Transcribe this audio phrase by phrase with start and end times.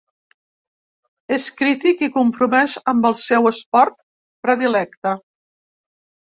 [1.35, 3.99] És crític i compromès amb el seu esport
[4.49, 5.15] predilecte.